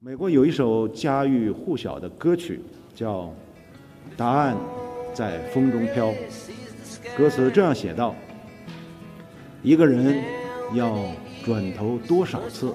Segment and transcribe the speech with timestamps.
[0.00, 2.60] 美国有一首家喻户晓的歌曲，
[2.94, 3.22] 叫
[4.16, 4.56] 《答案
[5.12, 6.12] 在风中飘》。
[7.16, 8.14] 歌词这样写道：
[9.60, 10.22] 一个人
[10.72, 10.96] 要
[11.44, 12.72] 转头多少次，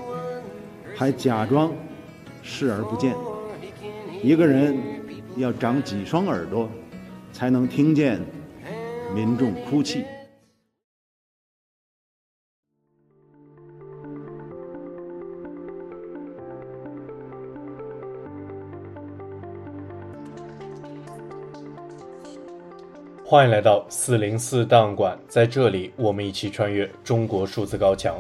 [0.97, 1.71] 还假装
[2.41, 3.13] 视而不见；
[4.21, 4.78] 一个人
[5.37, 6.69] 要长几双耳朵，
[7.31, 8.19] 才能听见
[9.15, 10.03] 民众哭泣。
[23.26, 28.13] 欢迎来到四零四档案馆，在这里，我们一起穿越中国数字高墙。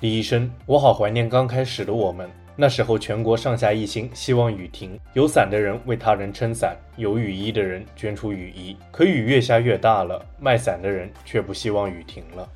[0.00, 4.98] 李医生，我好怀念刚开始的我们，那时候全国上下一心，希望雨停。
[5.12, 8.74] 有伞的人为他人撑伞，有雨衣的人捐出雨衣。
[8.90, 12.48] 可雨越下越大了，卖伞的人却不希望雨停了。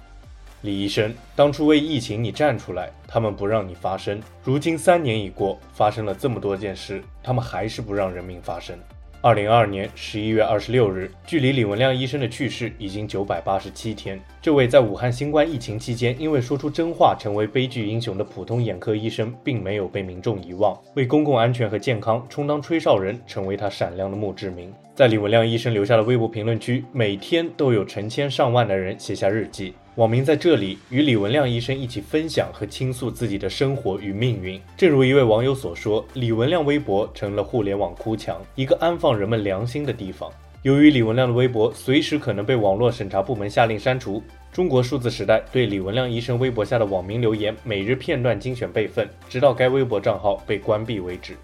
[0.63, 4.19] 李医生，当初为疫情你站出来，他们不让你发声。
[4.43, 8.75] 如今三年已过，发生了这么多件事，他们还是不让人民发声。
[9.23, 14.19] 二零二二年十一月二十六日，距离李文亮医生的去世已经九百八十七天。
[14.41, 24.73] 这位在武汉新冠疫情期间因为说出真话成为悲剧英雄的普通眼科医生，并没有被民众遗忘，为公共安全和健康充当吹哨人，成为他闪亮的墓志铭。
[24.95, 29.75] 在李文亮医生留下的微博评论区，每天都有成千上万的人写下日记。
[29.97, 34.59] 网民在这里与李文亮医生一起分享和倾诉自己的生活与命运。
[34.77, 40.31] 正如一位网友所说，李文亮微博成了互联网哭墙，一个安放人们良心的地方。
[40.63, 51.37] 由于李文亮的微博随时可能被网络审查部门下令删除，中国数字时代对李文亮医生微博下的网民留言每日片段精选备份，直到该微博账号被关闭为止。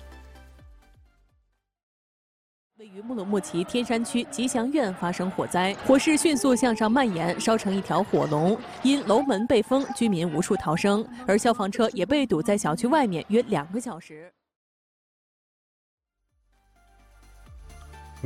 [2.86, 8.56] 于乌鲁木齐天山区吉祥苑发生火灾，火势迅速向上蔓延，烧成一条火龙。
[8.82, 14.32] 因楼门被封，居民无处逃生，而消防车也被堵在小区外面约两个小时。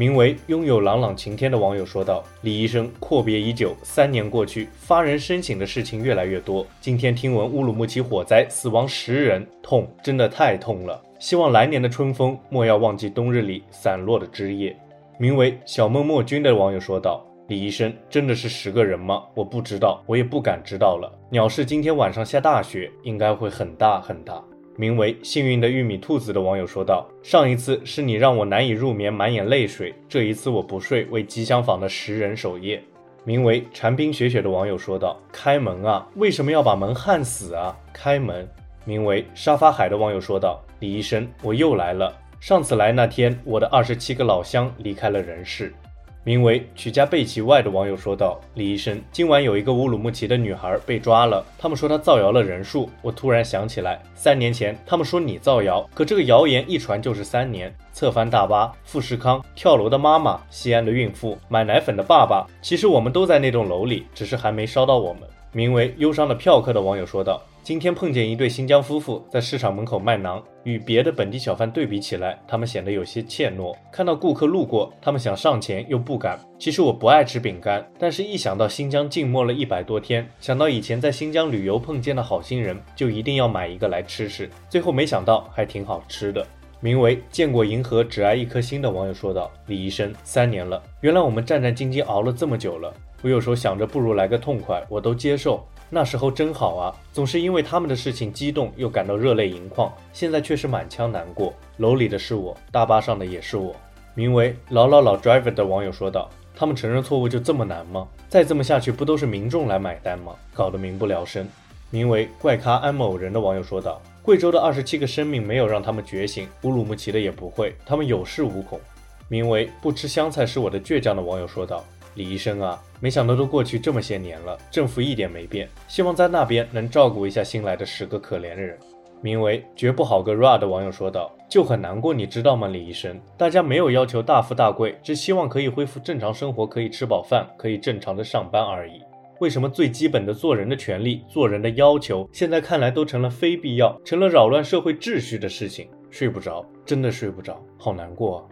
[0.00, 6.66] 名为“拥有朗朗晴天”的网友说道：“李医生，阔别已久，三年过去，发人深省的事情越来越多。
[6.80, 10.98] 今天听闻乌鲁木齐火灾死亡十人，痛，真的太痛了。
[11.18, 14.74] 希望来年的春风莫要忘记冬日里散落的枝叶。”
[15.20, 19.24] 名为“小梦墨君”的网友说道：“李医生，真的是十个人吗？
[19.34, 21.12] 我不知道，我也不敢知道了。
[21.28, 24.42] 鸟市今天晚上下大雪，应该会很大很大。”
[24.80, 32.82] 名为“幸运的玉米兔子”的网友说道：“上一次是你让我难以入眠，满眼泪水；这一次我不睡，为吉祥坊的十人守夜。”
[33.22, 36.08] 名为“残冰雪雪”的网友说道：“开门啊！
[36.16, 37.76] 为什么要把门焊死啊？
[37.92, 38.48] 开门！”
[38.86, 42.16] 名为“沙发海”的网友说道：“李医生，我又来了。
[42.40, 45.74] 上次来那天，我的二十七个老乡离开了人世。”
[46.22, 52.90] 名为“曲家贝奇外”的网友说道：“李医生，今晚有一个乌鲁木齐的女孩被抓了，他们说她造谣了人数。
[53.00, 57.74] 我突然想起来，三年前他们说你造谣，可这个谣言一传就是三年。
[57.92, 65.22] 侧翻大巴、富士康、跳楼的妈妈、西安的孕妇、买奶粉的爸爸，其实我们都在那栋楼里，只是还没烧到我们。”
[65.52, 67.42] 名为“忧伤的票客”的网友说道。
[67.62, 73.76] 今天碰见一对新疆夫妇在市场门口卖馕，与别的本地小贩对比起来，他们显得有些怯懦。
[73.92, 76.40] 看到顾客路过，他们想上前又不敢。
[76.58, 84.48] 其实我不爱吃饼干，但是一想到新疆静默了一百多天，想到以前在新疆旅游碰见的好心人，就一定要买一个来吃吃。
[84.70, 86.44] 最后没想到还挺好吃的。
[86.80, 92.90] 名为“见过银河只爱一颗心”的网友说道：“李医生，三年了，原来我们战战兢兢熬了这么久了。
[93.22, 99.92] 我有时候想着不如来个痛快，我都接受。”那时候真好啊，总是因为他们的事情激动，又感到热泪盈眶。
[100.12, 101.52] 现在却是满腔难过。
[101.78, 103.74] 楼里的是我，大巴上的也是我。
[104.14, 108.06] 名为“老老老 driver” 的网友说道：“他们承认错误就这么难吗？
[108.28, 110.32] 再这么下去，不都是民众来买单吗？
[110.54, 111.44] 搞得民不聊生。”
[111.90, 118.78] 名为“怪咖安某人”的网友说道：“贵州的二十七个生命没有让他们觉醒，乌鲁木齐的也不会，他们有恃无恐。”
[119.26, 121.84] 名为“不吃香菜是我的倔强”的网友说道。
[122.14, 128.78] 李医生啊，没想到都过去这么些年了，政府一点没变，希望在那边能照顾一下新来的十个可怜的人。
[129.22, 133.20] 名为“绝不好个 ra” 的网友说道：“就很难过，你知道吗，李医生？
[133.36, 139.02] 大家没有要求大富大贵，只希望可以恢复正常生活，可以吃饱饭，可以正常的上班而已。
[139.38, 145.88] 为什么最基本的做人的权利、做人的要求，现在看来都成了非必要，成了扰乱社会秩序的事情？
[146.10, 148.44] 睡不着，真的睡不着，好难过啊。”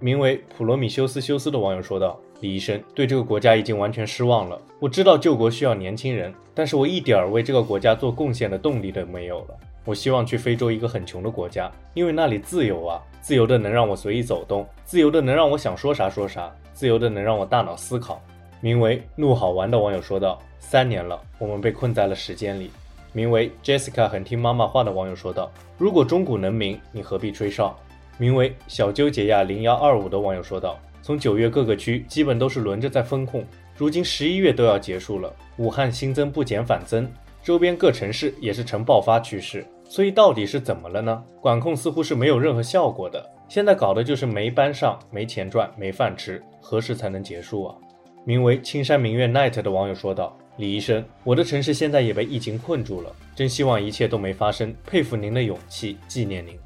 [0.00, 2.18] 名为“普罗米修斯修斯”的网友说道。
[2.40, 4.60] 李医生对这个国家已经完全失望了。
[4.78, 9.56] 我知道救国需要年轻人，但是我一点儿为这个国家做贡献的动力都没有了。
[9.86, 18.20] 我希望去非洲一个很穷的国家，因为那里自由啊，自由的能让我随意走动，自由的能让我想说啥说啥，自由的能让我大脑思考。
[18.60, 22.70] 名为“怒好玩”的网友说道：“三年了，我们被困在了时间里。”
[23.14, 27.74] 名为 Jessica 很听妈妈话的网友说道：“如果钟鼓能鸣，你何必吹哨？”
[28.16, 33.44] 名为小纠结呀零幺二五的网友说道：“从九月各个区基本都是轮着在封控，
[33.76, 37.10] 如今十一月都要结束了，武汉新增不减反增，
[37.42, 41.22] 周边各城市也是呈爆发趋势，所以到底是怎么了呢？
[41.40, 47.74] 管控似乎是没有任何效果的，现在搞的就是没班上，没钱赚，没饭吃，何时才能结束啊？”
[48.24, 56.58] 名为青山明月 Night 的网友说道：“李医生，我的城市现在也被疫情困住了，真希望一切都没发生，佩服您的勇气，纪念您。”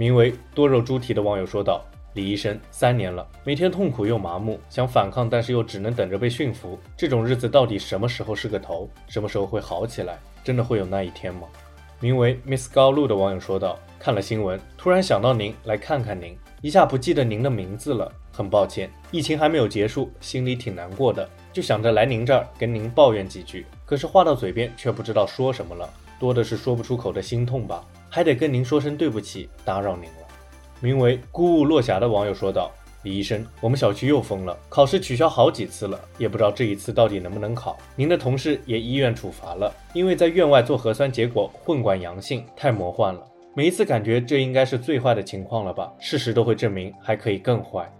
[0.00, 1.84] 名为多肉猪蹄的网友说道
[2.16, 6.78] ：“李医生，三年了，每天痛苦又麻木，想反抗，但是又只能等着被驯服。
[6.96, 8.88] 这种日子到底什么时候是个头？
[9.08, 10.18] 什么时候会好起来？
[10.42, 11.42] 真的会有那一天吗？”
[12.00, 18.90] 名为 Miss 高露的网友说道：“看了新闻，突然想到您，来看看您，一下不记得您的名字了，很抱歉。
[19.10, 23.66] 疫情还没有结束，心里挺难过的，就想着来您这儿跟您抱怨几句。
[23.84, 25.86] 可是话到嘴边，却不知道说什么了，
[26.18, 30.26] 多的是说不出口的心痛吧。”还得跟您说声对不起，打扰您了。
[30.80, 32.70] 名为孤雾落霞的网友说道
[33.04, 37.78] ：“李医生，我们小区又封了，考试取消好几次了，也不知道这一次到底能不能考。
[37.94, 43.24] 您的同事也医院处罚了，因为在院外做核酸，结果混管阳性，太魔幻了。
[43.54, 45.92] 每一次感觉这应该是最坏的情况了吧？
[45.98, 47.90] 事实都会证明还可以更坏。”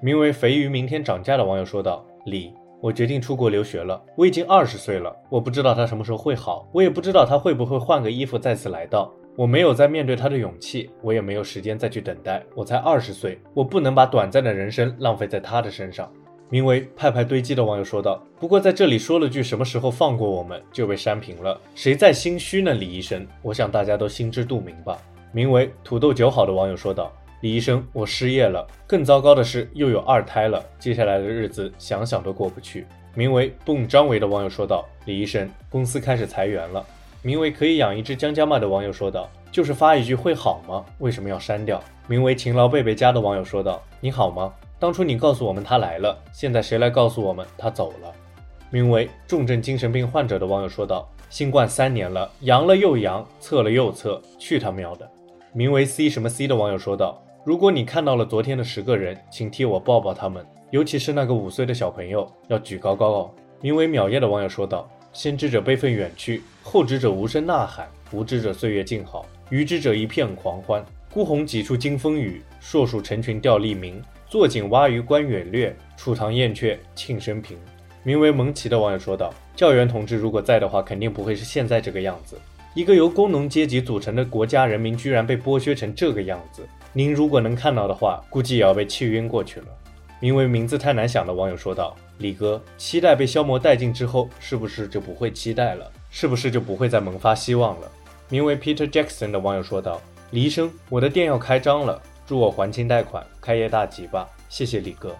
[0.00, 12.44] 名为肥鱼明天涨价的网友说道：“李，我决定出国留学了，我已经二十岁了，我不知道他什么时候会好，我也不知道他会不会换个衣服再次来到。”我没有再面对他的勇气，我也没有时间再去等待。
[12.54, 16.12] 我才二十岁，我不能把短暂的人生浪费在他的身上。
[16.50, 21.58] 名为派派堆积的网友说道：“不过在这里说了句什么时候放过我们，就被删评了。
[21.74, 22.74] 谁在心虚呢？
[22.74, 24.98] 李医生，我想大家都心知肚明吧。”
[25.32, 32.86] 名为土豆九好的网友说道：“李医生，我失业了，更糟糕的是又有二胎了，接下来的日子想想都过不去。”
[33.16, 36.84] 名为蹦张维的网友说道：“李医生，公司开始裁员了。”
[37.24, 40.84] 名为可以养一只江江妈的网友说道：“就是发一句会好吗？
[40.98, 44.52] 为什么要删掉？”名为勤劳贝贝家的网友说道：“你好吗？
[44.80, 48.12] 当初你告诉我们他来了，现在谁来告诉我们他走了？”
[48.70, 55.08] 名为重症精神病患者的网友说道：“新冠三年了，阳了又阳，测了又测，去他喵的！”
[55.54, 63.30] 名为 C 什么 C 的网友说道：“如果你看到了昨天的十个人，请替我抱抱他们，尤其是那个五岁的小朋友，要举高高哦。”
[63.62, 64.90] 名为淼叶的网友说道。
[65.12, 70.82] 先知者悲愤远去，后知者无声呐喊，无知者岁月静好，愚知者一片狂欢。
[71.12, 74.00] 孤鸿几处惊风雨，硕鼠成群钓利民。
[74.26, 77.58] 坐井蛙鱼观远略，楚堂燕雀庆生平。
[78.02, 82.40] 名为蒙奇的网友说道：“教员同志如果在的话，肯定不会是现在这个样子。
[82.72, 86.66] 一个由工农阶级组成的国家，人民居然被剥削成这个样子。
[86.94, 89.66] 您如果能看到的话，估计也要被气晕过去了。”
[90.22, 91.96] 名为名字太难想的网友说道。
[92.18, 95.90] 李哥，期待被消磨殆尽之后，是不是就不会期待了？
[96.10, 97.90] 是不是就不会再萌发希望了？
[98.28, 104.28] 名为 Peter Jackson 的网友说道：“李医生，我的店要开张了，祝我还清贷款，开业大吉吧！
[104.48, 105.12] 谢谢李哥。”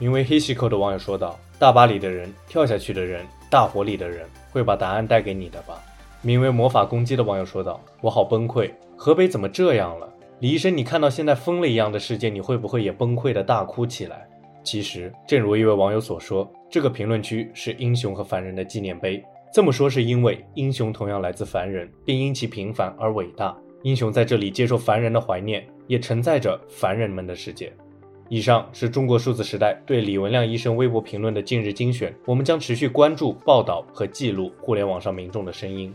[0.00, 5.78] 名为 Hisiko 的网友说道：“大巴里的人，跳下去的人，大火里的人，会把答案带给你的吧？”
[6.22, 10.08] 名为魔法攻击的网友说道：“我好崩溃，河北怎么这样了？
[10.38, 14.26] 李医生，你看到现在疯了一样的世界，你会不会也崩溃的大哭起来？”
[14.66, 19.24] 其实，正如一位网友所说，这个评论区是英雄和凡人的纪念碑。
[19.52, 23.56] 这么说是因为英雄同样来自凡人，并因其平凡而伟大。
[23.84, 27.72] 英雄在这里接受凡人的怀念，也承载着凡人们的世界。
[28.28, 32.12] 以上是中国数字时代对李文亮医生微博评论的近日精选。
[32.24, 35.94] 我们将持续关注、报道和记录互联网上民众的声音。